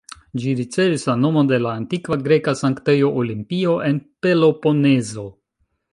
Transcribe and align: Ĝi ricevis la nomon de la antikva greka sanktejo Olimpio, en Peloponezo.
Ĝi 0.43 0.53
ricevis 0.59 1.03
la 1.09 1.13
nomon 1.25 1.51
de 1.51 1.59
la 1.65 1.73
antikva 1.81 2.17
greka 2.29 2.55
sanktejo 2.63 3.11
Olimpio, 3.25 3.77
en 3.91 4.01
Peloponezo. 4.27 5.29